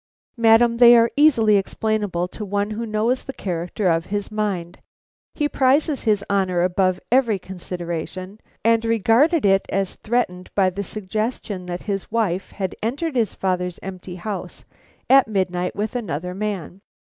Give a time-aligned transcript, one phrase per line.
[0.35, 4.79] "Madam, they are easily explainable to one who knows the character of his mind.
[5.35, 11.67] He prizes his honor above every consideration, and regarded it as threatened by the suggestion
[11.67, 14.65] that his wife had entered his father's empty house
[15.07, 16.81] at midnight with another man.